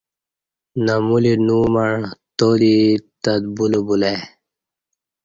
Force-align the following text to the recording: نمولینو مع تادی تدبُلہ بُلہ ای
نمولینو 0.85 1.59
مع 1.73 1.91
تادی 2.37 2.77
تدبُلہ 3.23 3.79
بُلہ 3.87 4.05
ای 4.13 4.17